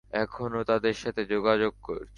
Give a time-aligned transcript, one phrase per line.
[0.13, 2.09] এখনই ওদের সাথে যোগাযোগ করছি।